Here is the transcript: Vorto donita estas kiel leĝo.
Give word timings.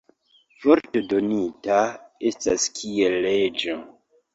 Vorto 0.63 1.03
donita 1.11 1.85
estas 2.33 2.69
kiel 2.77 3.23
leĝo. 3.31 3.83